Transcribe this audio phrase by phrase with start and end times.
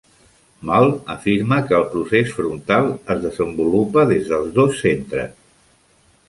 [0.67, 5.37] Mall afirma que el procés frontal es desenvolupa des dels dos centres.